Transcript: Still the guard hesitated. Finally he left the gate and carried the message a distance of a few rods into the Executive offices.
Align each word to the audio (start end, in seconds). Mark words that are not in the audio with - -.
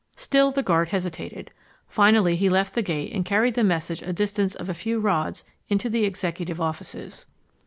Still 0.15 0.49
the 0.49 0.63
guard 0.63 0.89
hesitated. 0.89 1.51
Finally 1.87 2.35
he 2.35 2.49
left 2.49 2.73
the 2.73 2.81
gate 2.81 3.13
and 3.13 3.23
carried 3.23 3.53
the 3.53 3.63
message 3.63 4.01
a 4.01 4.11
distance 4.11 4.55
of 4.55 4.67
a 4.67 4.73
few 4.73 4.99
rods 4.99 5.45
into 5.69 5.91
the 5.91 6.05
Executive 6.05 6.59
offices. 6.59 7.27